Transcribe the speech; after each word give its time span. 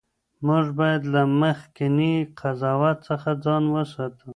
موږ 0.47 0.65
باید 0.79 1.01
له 1.13 1.21
مخکني 1.41 2.13
قضاوت 2.39 2.97
څخه 3.07 3.29
ځان 3.43 3.63
وساتو. 3.73 4.27